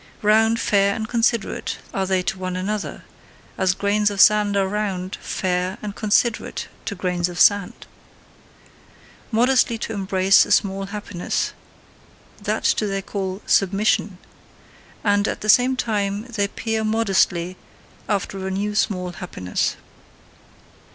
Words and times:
Round, 0.23 0.59
fair, 0.59 0.95
and 0.95 1.07
considerate 1.07 1.77
are 1.93 2.07
they 2.07 2.23
to 2.23 2.39
one 2.39 2.55
another, 2.55 3.03
as 3.55 3.75
grains 3.75 4.09
of 4.09 4.19
sand 4.19 4.57
are 4.57 4.67
round, 4.67 5.15
fair, 5.21 5.77
and 5.83 5.95
considerate 5.95 6.67
to 6.85 6.95
grains 6.95 7.29
of 7.29 7.39
sand. 7.39 7.85
Modestly 9.31 9.77
to 9.77 9.93
embrace 9.93 10.43
a 10.43 10.51
small 10.51 10.87
happiness 10.87 11.53
that 12.41 12.73
do 12.75 12.87
they 12.87 13.03
call 13.03 13.43
"submission"! 13.45 14.17
and 15.03 15.27
at 15.27 15.41
the 15.41 15.49
same 15.49 15.75
time 15.75 16.23
they 16.23 16.47
peer 16.47 16.83
modestly 16.83 17.55
after 18.09 18.47
a 18.47 18.49
new 18.49 18.73
small 18.73 19.11
happiness. 19.11 19.75